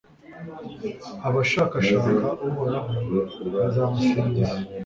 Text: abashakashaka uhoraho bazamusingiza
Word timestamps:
abashakashaka 1.27 2.25
uhoraho 2.47 2.95
bazamusingiza 3.53 4.57